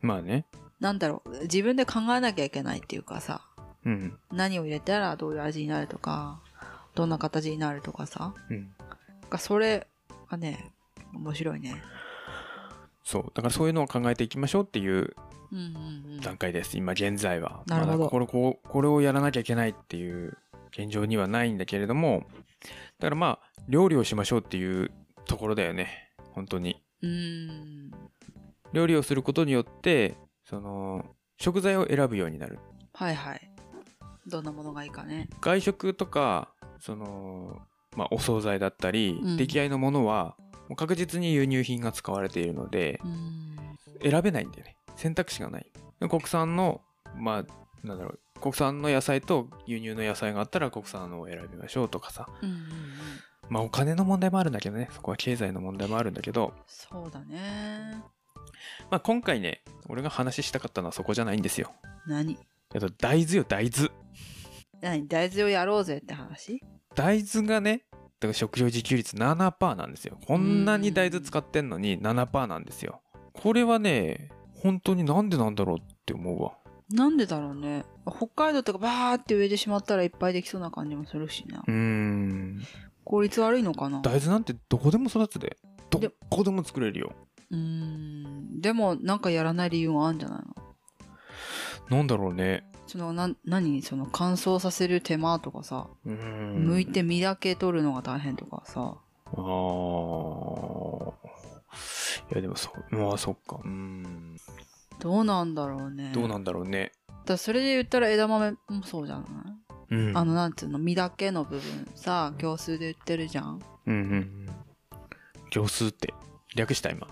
[0.00, 0.44] まあね。
[0.78, 3.40] なんだろう自分で考えなきゃいけないっていうかさ
[3.84, 4.18] うん。
[4.30, 6.40] 何を入れたらどういう味になるとか
[6.94, 8.74] どんな形になるとかさうん。
[9.38, 9.86] それ
[10.28, 10.72] がね
[11.14, 11.82] 面白いね
[13.02, 13.22] そう。
[13.34, 15.16] だからそういうのを考えていきましょうっていう
[16.22, 16.76] 段階です。
[16.76, 17.62] 今現在は。
[17.66, 20.36] なるほどまだこれこうこれをやらなきゃいけないっていう
[20.70, 22.26] 現状にはないんだけれども、
[22.98, 24.90] だからまあ、料理をしましょうっていう
[25.26, 26.12] ところだよね。
[26.32, 26.82] 本当に。
[27.02, 27.90] うん
[28.72, 31.04] 料理をすることによって、その、
[31.38, 32.58] 食材を選ぶようになる。
[32.92, 33.40] はいはい
[34.26, 37.62] どんなものがいいかね外食とか、その、
[37.96, 40.36] まあ、お惣菜だったり、うん出来合いのものは、
[40.68, 43.38] もう確実に輸入品が使われているので、うん
[44.00, 45.66] 選べないんだよね選択肢がない。
[46.00, 46.82] 国産の
[47.16, 52.28] まあなんだろう国産の野菜と輸入の野菜があったら国産のを選びましょうとかさ。
[52.42, 52.62] うんうんうん。
[53.48, 54.88] まあお金の問題もあるんだけどね。
[54.92, 58.02] そこは経済の問題もあるんだけど、そうだね。
[58.90, 61.72] まあ、今回ね俺が話したかったのはそこじゃないんですよ。
[62.06, 62.36] 何？
[62.74, 63.90] えっと大豆よ大豆。
[64.80, 65.06] 何？
[65.06, 66.60] 大豆をやろうぜって話？
[66.94, 70.18] 大豆がねだから食料自給率7%なんですよ。
[70.26, 73.00] こんなに大豆使ってんのに7%なんですよ。
[73.32, 74.30] これはね
[74.62, 76.52] 本当になんでなんだろうって思うわ。
[76.90, 77.84] なんでだろうね。
[78.06, 81.62] 北海道とかバーって植えてしまったらいっぱいできそうな感じもするしな。
[81.66, 82.62] うーん。
[83.04, 84.00] 効率悪いのかな。
[84.00, 85.56] 大豆なんてどこでも育つで。
[85.90, 87.12] どでこでも作れるよ。
[87.50, 88.60] うーん。
[88.60, 90.38] でもなんかやらない理由があるんじゃない
[91.90, 91.98] の？
[91.98, 92.64] なんだろうね。
[92.86, 98.94] そのな何その乾燥させる手間とかさ、剥いて実だけ取るのが大変とかさ。
[99.26, 101.12] あー
[102.30, 103.60] いやでもそうまあそっか。
[103.64, 104.36] うーん。
[104.98, 106.12] どうなんだろうね。
[106.14, 106.92] どうなんだろうね。
[107.24, 109.26] だそれで言ったら枝豆もそうじゃない、
[109.90, 110.16] うん。
[110.16, 113.60] あのなんつうの実だけの部分さ業数で売ってるじゃん。
[113.86, 114.46] うんうんうん。
[115.50, 116.12] 業数って
[116.56, 117.06] 略した今。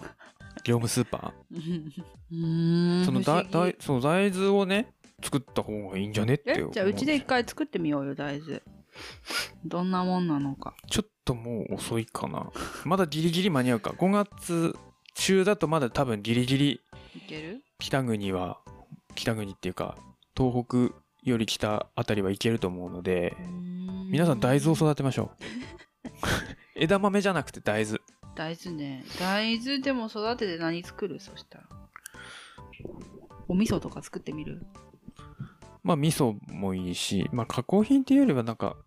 [0.64, 3.02] 業務スーパ うーん。
[3.02, 8.62] ーそのだだいその大豆をね作った方がいいんじゃねってじゃあうちで一回作ってみようよ大豆。
[9.64, 10.74] どんなもんなのか。
[10.88, 12.50] ちょっともう遅いかな。
[12.84, 13.90] まだギリギリ間に合うか。
[13.90, 14.74] 5月
[15.14, 16.80] 中だとまだ多分ギリギリ
[17.14, 17.62] いける？
[17.78, 18.58] 北国は
[19.14, 19.96] 北国っていうか
[20.36, 23.34] 東北より北あたりはいけると思うので
[24.10, 25.44] 皆さん大豆を育てましょう。
[26.76, 27.98] 枝豆じゃなくて大豆。
[28.34, 29.04] 大豆ね。
[29.18, 31.18] 大豆でも育てて何作る？
[31.20, 31.64] そしたら。
[33.48, 34.64] お味噌とか作ってみる？
[35.82, 38.85] まあ味噌もいいしまあ加工品っていうよりはなんか、うん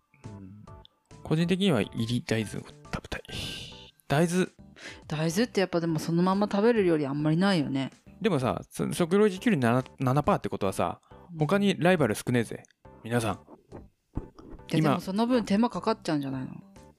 [1.30, 3.22] 個人的には入り大豆を食べたい。
[4.08, 4.48] 大豆？
[5.06, 7.92] 大豆ってやっぱでもそのまま食べれるよりあんまりないよね。
[8.20, 8.60] でもさ
[8.92, 11.00] 食料自給率 7%, 7ってことはさ
[11.38, 12.64] 他にライバル少ねえぜ。
[13.04, 13.40] 皆さん。
[14.66, 16.48] でもその分手間かかっちゃうんじゃないの？
[16.48, 16.52] っ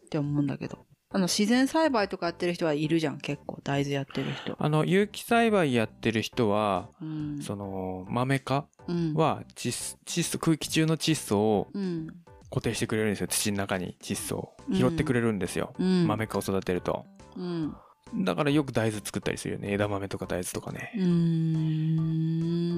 [0.09, 0.79] て思うんだけど。
[1.13, 3.17] あの自然栽培とかやってる人はいるじゃん。
[3.17, 4.55] 結構大豆やってる人。
[4.57, 7.41] あの有機栽培やってる人はうん。
[7.41, 9.13] その豆化うん。
[9.13, 12.07] は窒素窒素空気中の窒素をうん
[12.51, 13.27] 固定してくれるんですよ。
[13.27, 14.49] 土の中に窒素を。
[14.69, 14.75] うん。
[14.75, 16.05] 拾ってくれるんですよ、うん。
[16.07, 17.05] 豆化を育てると。
[17.35, 17.75] うん。
[18.13, 19.71] だからよく大豆作ったりするよね。
[19.71, 20.91] 枝豆とか大豆とかね。
[20.95, 21.03] うー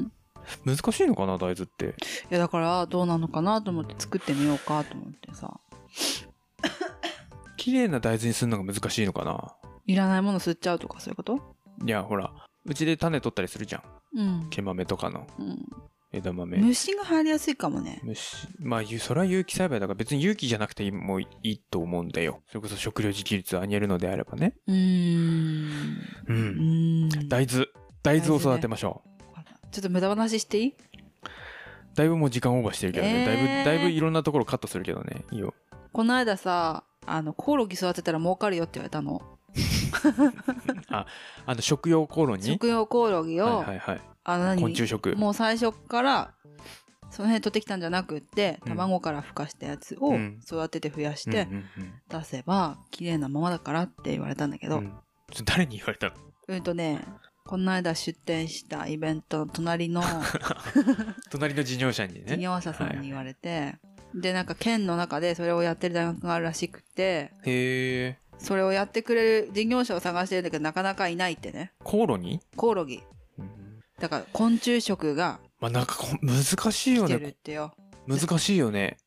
[0.04, 0.12] ん。
[0.66, 1.86] 難しいのかな大豆って。
[1.86, 1.90] い
[2.30, 5.60] やだからどうなのかなと思って作ってみようかと思ってさ。
[7.58, 9.56] 綺麗な大豆にするのが難しいのかな。
[9.88, 11.40] いらないもの吸っちゃうとかそういうこと？
[11.86, 12.32] いやほら。
[12.66, 13.84] うちで種取ったりするじゃん。
[14.16, 15.28] うん、毛豆とかの。
[15.40, 15.66] うん、
[16.14, 16.58] 枝豆。
[16.58, 18.00] 虫が入りやすいかもね。
[18.04, 18.48] 虫。
[18.60, 22.42] まあゆそれは有機栽培だから別に有機じゃなくてもいいと思うんだよ。
[22.48, 24.56] それこそ食料自給率を上げるのであればね。
[24.68, 25.70] うーん。
[26.28, 27.06] ううん。
[27.08, 27.68] ん大豆。
[28.04, 30.74] 大豆を育てましょう、ちょっと無駄話していい？
[31.96, 33.26] だいぶもう時間オーバーしてるけどね、えー。
[33.26, 35.24] だいぶだいぶいろんなところカットするけどね。
[35.32, 35.54] いいよ。
[35.94, 39.22] この間さあのコオロギ育てたら儲かるよって言われたの。
[40.90, 41.06] あ
[41.48, 42.52] の食用コオロギ？
[42.52, 44.62] 食用コオロギを、はいはいはいあの何？
[44.62, 45.16] 昆虫食。
[45.16, 46.34] もう最初から
[47.12, 48.70] その辺取ってきたんじゃなくってうん。
[48.70, 50.40] 卵から孵化したやつをうん。
[50.46, 51.66] 育てて増やしてうんうん
[52.10, 54.94] 出せば綺麗なままだからって言われたんだけど、うん、
[55.46, 56.14] 誰に言われた
[56.50, 56.62] の？
[56.62, 57.00] とね
[57.46, 60.02] この間出店したイベントの隣の
[61.30, 62.24] 隣の事業者にね。
[62.26, 63.76] 事業者さんに言われて、
[64.16, 68.18] でなんか県の中でそれをやってる大学があるらしくてへえ。
[68.38, 71.74] それをやってくれる事業者を探してるんだけどなかなかいないってね。
[71.84, 72.98] コオロギ、コオロギ。
[72.98, 73.13] うん
[74.00, 77.74] だから昆虫食がまあなんかこ難しいよ来てるねってよ、
[78.08, 78.98] 難しいよね。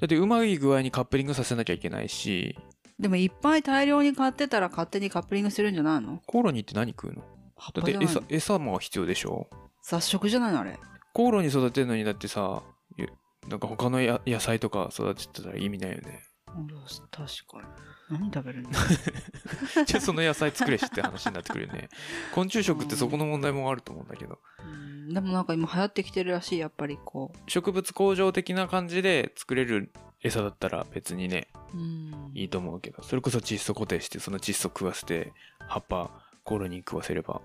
[0.00, 2.56] だってうまい具合にカップリングさせなきゃいけないし。
[2.98, 6.20] でもいっぱい大量に買ってたら勝手にカップリングするんじゃないの？
[6.26, 7.16] コオロギって何食うの？
[7.16, 8.10] だって葉っぱじゃないの？
[8.10, 9.48] 餌餌も必要でしょ。
[9.84, 10.78] 雑食じゃないのあれ？
[11.14, 12.62] コオロギ育てるのにだってさ
[12.96, 13.08] ゆ
[13.48, 16.22] なんか他のや野菜とか育ててたら意味ないよね。
[16.56, 16.76] うん確
[17.10, 17.64] かに
[18.10, 18.70] 何食べるの？
[19.84, 21.88] じゃあその野菜作れしって話になってくるよね。
[22.34, 24.38] 昆虫食ってそこの問題もあると思うんだけど。
[24.64, 25.14] うん。
[25.14, 29.92] でもなんか今流行ってきてるらしいやっぱりこ植物工場的な感じで作れる
[30.22, 32.30] 餌だったら別にねううん。
[32.34, 33.02] いいと思うけど。
[33.02, 35.32] それこそ窒素固定してその窒素食わせて
[35.68, 36.10] 葉っぱ
[36.44, 37.42] コオロギに食わせれば。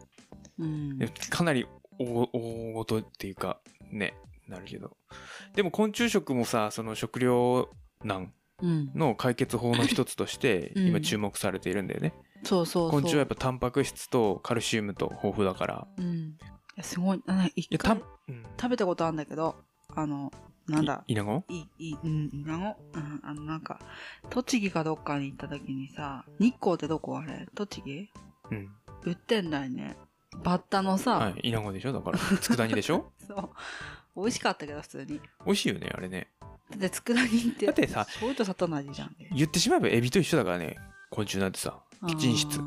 [0.58, 0.97] うん。
[0.97, 1.67] でかなり
[1.99, 3.60] 大大ごとっていうか
[3.91, 4.15] ね
[4.47, 4.95] なるけど。
[5.56, 7.67] でも昆虫食もさその食糧
[8.04, 10.88] 難うんの解決法の一つとして うん。
[10.88, 12.13] 今注目されているんだよね、
[12.44, 15.88] そうそう昆虫はやっぱタンパク質とカルシウムと豊富だから。
[15.98, 16.38] うん。
[16.82, 17.22] すごい。
[17.56, 18.44] 一いやた回うん。
[18.60, 19.56] 食べたことあるんだけど
[19.96, 20.32] あの
[20.68, 21.04] なんだ？
[21.08, 21.44] いイナゴ？
[21.50, 22.78] いいいうんイナゴ？
[22.94, 23.80] うんあのなんか
[24.30, 27.48] 栃木かどっかに行った時にさ日光ってどこあれ？
[27.56, 28.10] 栃木？
[28.52, 28.70] うん。
[29.04, 29.98] 売ってんだよね。
[30.44, 31.94] バッタのさ、はいイナゴでしょ？
[31.94, 33.12] だから佃煮でしょ？
[33.28, 33.50] そう。
[34.16, 35.20] 美味しかったけど普通に。
[35.46, 36.28] 美味しいよねあれね
[36.78, 39.16] だって佃煮ってだってさ醤油と砂糖の味じゃん。
[39.36, 40.78] 言ってしまえばエビと一緒だからね。
[41.10, 42.60] 昆虫なんてさ基地質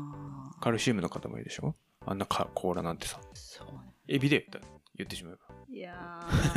[0.61, 1.75] カルシウムの塊でしょ？
[2.05, 3.19] あんなか甲羅なんてさ。
[3.33, 3.79] そうね。
[4.07, 4.47] エビで
[4.95, 5.39] 言ってしまえば。
[5.69, 5.95] いや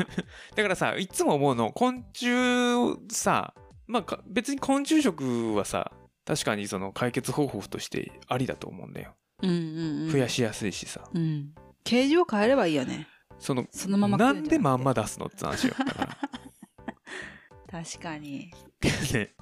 [0.54, 3.54] だからさいつも思うの昆虫さ
[3.86, 5.92] まあか別に昆虫食はさ
[6.24, 9.14] 確かにその解決方法としてありだと思うんだよ。
[9.42, 10.10] ーうんうんうん。
[10.12, 11.52] 増やしやすいしさ、うん。
[11.82, 13.08] 形状変えればいいよね。
[13.38, 16.18] そのそのまま食なんでまんま出すのって話よだから
[17.70, 18.50] 確かに。
[19.12, 19.34] ね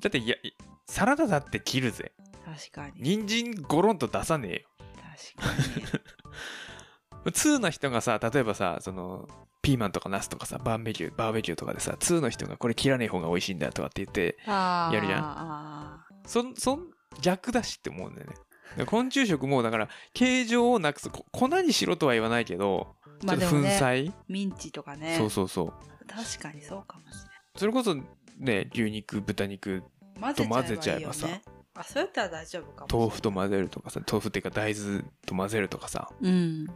[0.00, 0.52] だっていやい
[0.86, 2.12] サラダだって切るぜ。
[2.44, 3.02] 確かに。
[3.02, 4.60] 人参ゴロンと出さねえよ。
[5.36, 6.00] 確か
[7.24, 7.30] に。
[7.32, 9.28] 2の人がさ例えばさその
[9.62, 15.22] ピーマンとかナスとかさバーベキューバーベキューとかでさ2の人がこれ切らねえ方が美味しいんだよとかって言ってやるじゃん。
[15.22, 18.84] あそんそん逆だしって思うんだよね。
[18.86, 25.16] 昆虫食もだから形状をなくすこ粉にしろとは言わないけどーまあちょっと粉砕、ミンチとかね。
[25.18, 25.72] そうそうそう。
[26.06, 27.18] 確かにそうかもし
[27.60, 27.94] それこそ
[28.38, 31.42] ね牛肉豚肉れない混混ぜちゃえばさね。
[31.74, 36.08] あそうやったら大丈夫かも豆腐と混ぜるとかさ豆腐っていうか大豆と混ぜるとかさ。
[36.22, 36.66] うん。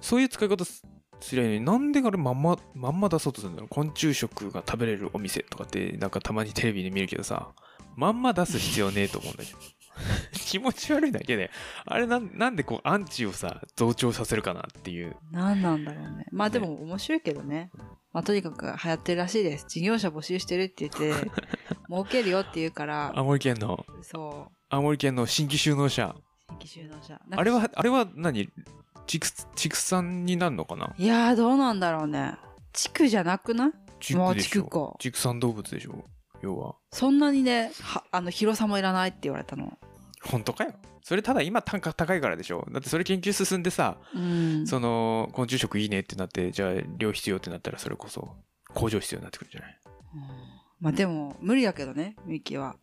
[0.00, 0.84] そういう使い方す
[1.18, 7.48] すりゃいいのになんであれまんままんま出そうとするんだろう昆虫食が食べれるお店とかってなんかたまにテレビで見るけどさ
[7.96, 9.58] まんま出す必要ねえと思うんだけど
[10.32, 11.50] 気持ち悪いだけで
[11.84, 15.16] あれなんなんでこうアンチをさ増長させるかなっていう。
[15.30, 16.26] 何なんだろうね。
[16.32, 17.70] まあでも面白いけどね。
[18.12, 19.66] まあとにかく流行ってるらしいです。
[19.68, 21.30] 事業者募集してるって言って
[21.90, 23.12] 儲けるよって言うから。
[23.14, 23.84] 青森県の。
[24.02, 24.52] そう。
[24.70, 26.14] 青森県の新規就農者。
[26.60, 27.20] 新規就農者。
[27.30, 28.48] あれはあれは何？
[29.06, 30.94] 畜畜産になるのかな？
[30.98, 32.36] いやーどうなんだろうね。
[32.72, 34.14] 地区じゃなくない？
[34.14, 34.96] まあ畜でしょ。
[34.98, 36.04] 畜産動物でしょ
[36.42, 36.74] 要は。
[36.92, 39.78] そんなにねはあの広さもいらないって言われたの
[40.24, 40.72] 本当かよ。
[41.02, 42.66] それただ今単価高いからでしょ。
[42.70, 44.66] だってそれ研究進んでさ、うん。
[44.66, 48.36] その昆虫食いいねってなってじゃあ量必要ってなったらそれこそ
[48.74, 49.80] 工場必要になってくるんじゃない。
[50.14, 50.20] うん。
[50.80, 52.76] まあでも無理だけどねミキは。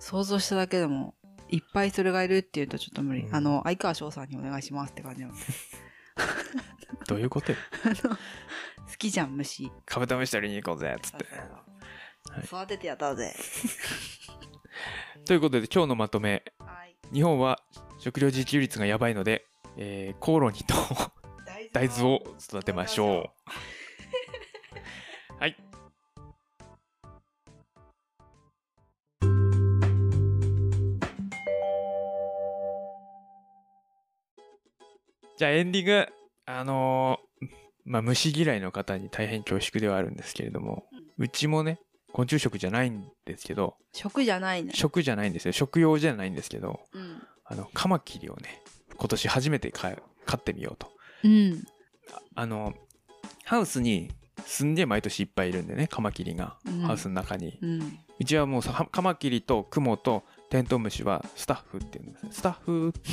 [0.00, 1.14] 想像しただけでも
[1.50, 3.34] いっぱいそれがいるっていうとちょっと無理、うん。
[3.34, 5.34] あの相川翔さんにお願いしますって感じなの。
[7.06, 7.58] どういうことよ。
[8.88, 9.70] 好きじゃん虫。
[9.84, 11.26] カブトムシ取りに行こうぜっつって。
[12.30, 12.44] はい。
[12.44, 13.34] 育ててやったぜ
[15.26, 16.42] ということで今日のまとめ。
[16.58, 16.96] はい。
[17.12, 17.60] 日本は
[17.98, 19.44] 食料自給率がやばいので、
[19.76, 20.74] えーコオロギと
[21.72, 22.22] 大豆を。
[22.40, 23.30] 育てましょ
[25.38, 25.40] う。
[25.40, 25.56] はい。
[35.36, 36.06] じゃあエンディング
[36.46, 37.48] あのー
[37.84, 40.84] まあ虫嫌いの方に大変恐縮ではあるんですけれども
[41.16, 41.78] うちもね
[42.12, 44.72] 昆虫食じゃないんですけど食じゃないね。
[44.74, 45.52] 食じゃないんですよ。
[45.52, 47.22] 食用じゃないんですけどうん。
[47.44, 48.62] あのカマキリをね
[48.96, 49.96] 今年初めて飼
[50.36, 50.90] ってみようと。
[51.24, 51.64] うん。
[52.34, 52.74] あの
[53.44, 54.10] ハウスに
[54.46, 56.80] すんげえ毎年いっぱいいるんでねカマキリが、うん。
[56.80, 57.58] ハウスの中に。
[57.60, 57.98] うん。
[58.20, 62.30] うちはもうさカマキリとクモとテントウムシはスタッフっていうんですね。
[62.32, 62.92] スタッフ？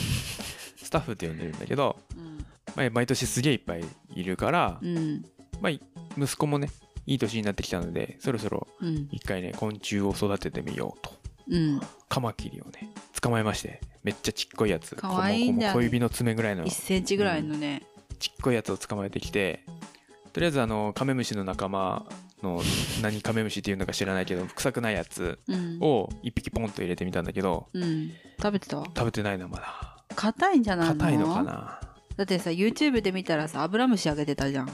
[0.77, 2.37] スタッフって呼んでるんだけど、うん。
[2.75, 5.25] まあ、毎年すげえいっぱいいるから、うん。
[5.61, 5.81] まあ、い
[6.17, 6.69] 息子もね
[7.05, 9.07] いい年になってきたのでそろそろうん。
[9.11, 11.13] 一回ね昆虫を育ててみようと。
[11.49, 11.81] うん。
[12.09, 12.89] カマキリをね
[13.21, 14.95] 捕まえましてめっちゃちっこいやつ。
[14.95, 16.65] かわいいんだ小指の爪ぐらいの。
[16.65, 17.83] 1センチぐらいのね、
[18.19, 19.63] ちっこいやつを捕まえてきて
[20.33, 22.05] とりあえずあのカメムシの仲間
[22.43, 22.61] の
[23.01, 25.77] 何カメムシっていうのか知らないけど臭くないやつうん。
[25.81, 28.77] を一匹ポンと入れてみたんだけどうん、食べてた？
[28.77, 30.03] 食べてないなまだ。
[30.15, 30.93] 硬いんじゃないの？
[30.95, 31.79] 硬いのかな。
[32.15, 34.69] だってさ YouTube で見たらさアブラムシあげてたじゃん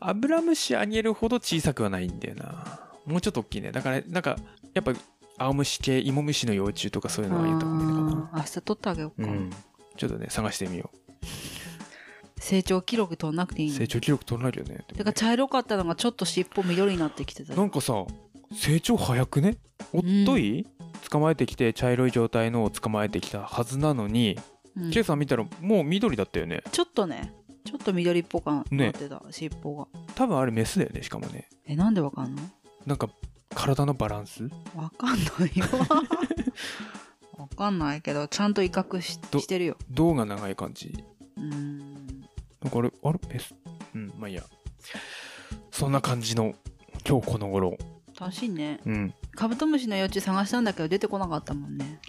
[0.00, 2.80] アブラムシあげるほど小さくはないんだよな。
[3.06, 3.72] もうちょっと大きいね。
[3.72, 4.36] だからなんか
[4.74, 4.92] やっぱ
[5.38, 9.50] 青虫系芋虫の幼虫とかそういうのがいいのかあー明日取ってあげようか、なうん。
[9.96, 10.90] ちょっとね探してみよ
[12.38, 14.84] 成長記録取んなくていい成長記録取らなきゃね。
[14.94, 17.54] てか茶色かったのがちょっと尻尾緑になってきてた。
[17.54, 18.04] なんかさ
[18.52, 19.56] 成長早くね？
[19.92, 20.66] おっとい、
[21.10, 24.38] 捕まえてきて茶色い状態のを捕まえてきたはずなのに、
[24.76, 24.90] うん。
[24.90, 26.62] ケイさん見たらもう緑だったよね。
[26.72, 29.86] ちょっとねちょっと緑っぽくなねってた、尻尾が。
[30.14, 31.48] 多分あれメスだよねしかもね。
[31.66, 32.42] えなんでわかんの？
[32.86, 33.08] なんか
[33.54, 34.44] 体のバランス？
[34.74, 35.66] わかんないよ。
[37.38, 39.76] わかんないけどちゃんと威嚇しどしてるよ。
[39.90, 41.04] 胴が長い感じ。
[41.36, 41.78] うーん。
[42.60, 43.18] なんかあれあれ？
[43.28, 43.54] メス？
[43.94, 44.42] うんまあいいや。
[45.70, 46.54] そんな感じの
[47.08, 47.76] 今日この頃。
[48.18, 48.80] 楽しいね。
[48.84, 49.14] うん。
[49.34, 52.00] カブトムシの幼虫探したんだけど出てこなかったもんね。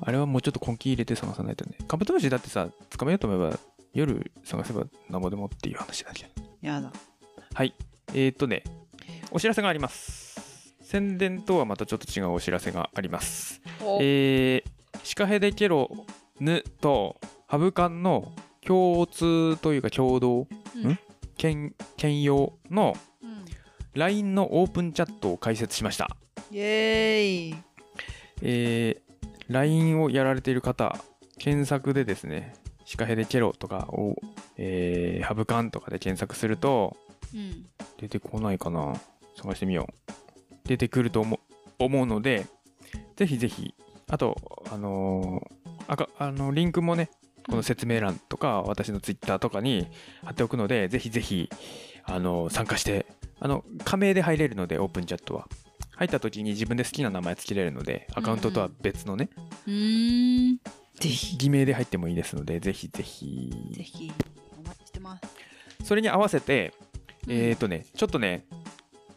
[0.00, 1.76] あれはもうちょっと根気入れて探さないとね。
[1.88, 3.58] カブトムシだってさ捕まえようと思えば
[3.94, 6.24] 夜探せばなんぼでもっていう話だけ？
[6.24, 6.92] どやだ
[7.54, 7.74] はい。
[8.12, 8.64] えー、っとね、
[9.30, 10.74] お知らせがあります。
[10.82, 13.60] 宣伝とはまたちょっと違うお知らせがあります。
[14.00, 15.90] えー、シカヘデケロ
[16.40, 20.98] ヌとハブカンの共通というか共同、うんん？
[21.36, 23.44] 兼兼用のうん
[23.94, 26.16] LINE のオープンチャットを開設しました。
[26.50, 27.54] イエーイ
[28.42, 30.96] えー、LINE をやられている方、
[31.38, 32.54] 検索でですね、
[32.84, 34.16] シカヘデケロとかを、
[34.56, 36.96] えー、ハブカンとかで検索すると、
[37.34, 37.66] うん。
[37.98, 38.94] 出てこないかな。
[39.36, 40.14] 探してみよう。
[40.64, 41.40] 出てくると思う
[41.78, 42.46] 思うので
[43.16, 43.74] ぜひぜひ。
[44.08, 44.36] あと
[44.70, 47.10] あのーあかあのリンクもね
[47.48, 49.86] この説明欄とか、私のツイッターとかに
[50.24, 51.50] 貼っておくのでぜひぜひ
[52.04, 53.06] あのー参加して
[53.40, 55.48] あの加盟で入れるのでオープンチャットは。
[55.96, 59.28] 入った時に自分で好きな名前つけれるのでアカウントとは別のね、
[59.66, 60.58] うーん
[61.00, 61.36] ぜひ。
[61.36, 63.52] 偽名で入ってもいいですのでぜひぜひ。
[63.72, 64.12] ぜひ。
[64.58, 65.22] お待ちしてます。
[65.84, 66.72] それに合わせて
[67.28, 68.44] えーとね、ちょっとね、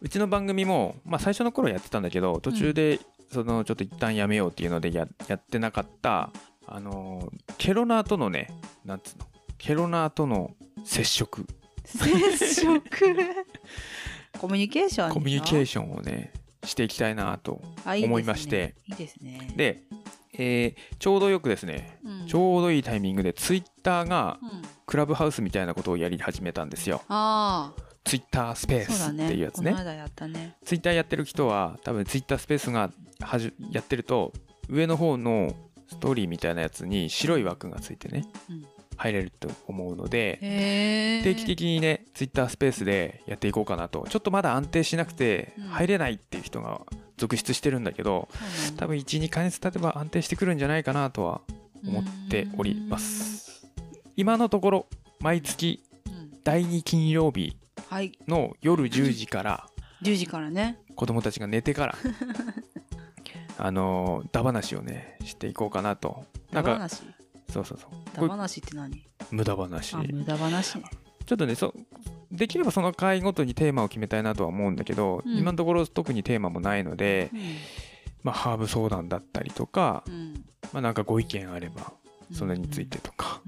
[0.02, 3.00] うちの番組も、まあ最初の頃やってたんだけど、途中で、
[3.32, 6.32] その、ちょっと一旦やめようっていうのでややってなかった、
[6.66, 8.50] あのーケロナーとのね、
[8.86, 9.26] なんつうの、
[9.58, 11.46] ケロナーとの接触、
[11.86, 12.82] 接触？
[14.40, 16.32] コミュニケーションコミュニケーシションをね、
[16.64, 19.52] していきたいなと思いまして、いいですね。
[19.56, 19.84] で、
[20.38, 22.28] えーちょうどよくですね、うん。
[22.28, 24.50] ちょうどいいタイミングで、ツイッターがうん。
[24.86, 27.02] クラブハウスみたいなことをやり始めたんですよ。
[27.10, 27.74] あ
[28.06, 29.72] ツイッタースペースっていうねやつね。
[29.72, 30.56] この間やったね。
[30.64, 34.32] ツイッターやってる人は多分ツイッタースペースがはじやってると
[34.70, 35.54] 上の方の
[35.90, 38.66] ストーリーみたいなやつに白い枠がついてね、うん。
[38.96, 44.06] 入れると思うので定期的にねツイッタースペースでやっていこうかなと。
[44.10, 45.68] ちょっとまだ安定しなくてうん。
[45.68, 46.82] 入れないっていう人が
[47.18, 48.28] 続出してるんだけど
[48.78, 51.42] 多分12ヶ月経てば安定してくるんじゃないかなとは
[51.86, 53.68] 思っております。
[54.16, 54.86] 今のところ
[55.20, 56.40] 毎月うん。
[56.44, 57.58] 第2金曜日
[57.90, 58.18] はい。
[58.28, 59.68] の夜10時から
[60.04, 60.80] 10時からね。
[60.96, 61.96] 子供たちが寝てから
[63.60, 66.26] あのー、ダ話をねしていこうかなと。
[66.52, 67.06] なんかそう
[67.50, 67.80] そうそう。
[68.14, 69.04] ダ話って何？
[69.32, 69.96] 無駄話。
[69.96, 70.76] あ無駄話。
[70.76, 70.84] ね
[71.28, 71.74] ちょっとねそ
[72.32, 75.38] できればその回ごとにテーマを決めたいなとは思うんだけど、うん。
[75.38, 77.40] 今のところ特にテーマもないので、うん。
[78.24, 80.44] まあ、ハーブ相談だったりとか、うん。
[80.74, 81.94] まあ、なんかご意見あれば
[82.34, 83.42] それについてとか、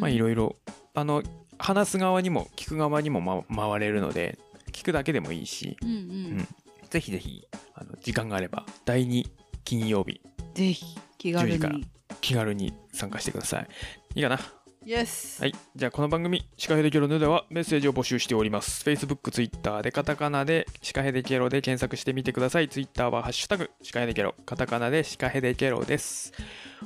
[0.00, 0.56] まあいろいろ
[0.94, 1.22] あの
[1.58, 4.38] 話す側にも聞く側にも、ま、回れるので
[4.72, 5.98] 聞くだけでもいいしうんううん。
[6.38, 6.48] ん
[6.90, 7.44] ぜひぜひ
[7.74, 9.24] あの時間があれば第2
[9.64, 10.20] 金曜日
[10.54, 11.86] ぜひ気軽10時からに
[12.20, 13.68] 気軽に参加してください。
[14.14, 14.38] いいかな？
[14.86, 15.54] イエスはい。
[15.74, 18.84] じゃあ、この番組、シカヘデケロヌではメッセージを募集しております。
[18.84, 22.68] Facebook、Twitter でカタカナでシカヘデケロで検索してみてください。
[22.68, 26.34] Twitter はハッシュタグシカヘデケロ、カタカナでシカヘデケロです。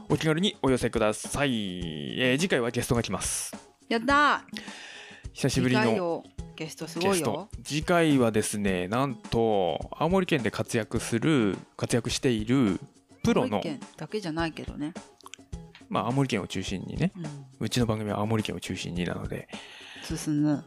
[0.08, 1.50] お気軽にお寄せください。
[2.20, 3.52] えー次回はゲストが来ます。
[3.88, 4.60] やったー
[5.32, 6.24] 久しぶりの
[6.54, 7.48] ゲストすごいよ。
[7.64, 12.78] 次回はですね、なんと、青森県で活躍する、活躍している
[13.24, 14.94] プロの青森、県だけじゃないけどね
[15.88, 17.66] まあ、青森県を中心にね、うん。
[17.66, 19.48] うちの番組は青森県を中心になので、
[20.04, 20.64] 進む。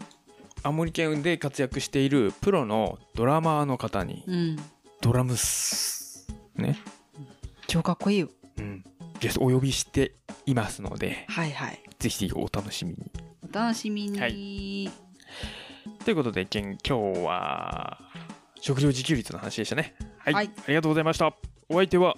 [0.63, 4.57] 青森県で活躍しているプロのドラマーの方にうん。
[5.01, 6.77] ドラムスね、
[7.67, 8.29] 超かっこいいよ。
[8.57, 8.83] うん、
[9.19, 10.13] ゲストお呼びして
[10.45, 11.81] いますのではいはい。
[11.97, 13.11] ぜひお楽しみに。
[13.49, 14.27] お楽しみに、は
[16.05, 16.93] ということで今日
[17.23, 17.99] は
[18.59, 19.95] 食料自給率の話でしたね。
[20.19, 20.51] はい、はい。
[20.65, 21.33] ありがとうございました。
[21.69, 22.15] お相手は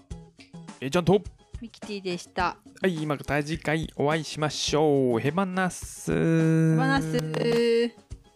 [0.82, 1.22] えーちゃんと
[1.64, 2.58] ミキティでした。
[2.82, 5.20] はいまた次回お会いしましょう。
[5.20, 6.12] ヘバナス。
[6.12, 7.18] ヘバナス。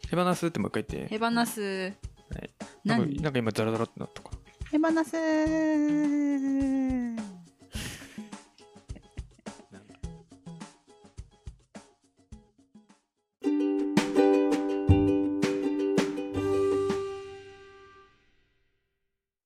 [0.09, 1.09] ヘバナスってもう一回言って。
[1.09, 1.91] ヘバナス。
[2.85, 3.21] なんか何？
[3.21, 4.29] なんか今ザラザラってなったか。
[4.71, 5.11] ヘバナス